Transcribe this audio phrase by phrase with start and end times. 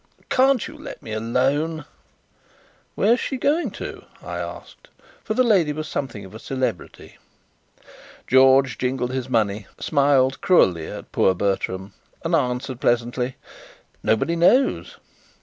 [0.31, 1.85] "Can't you let me alone?"
[2.95, 4.87] "Where's she going to?" I asked,
[5.23, 7.19] for the lady was something of a celebrity.
[8.25, 11.93] George jingled his money, smiled cruelly at poor Bertram,
[12.25, 13.35] and answered pleasantly:
[14.01, 14.97] "Nobody knows.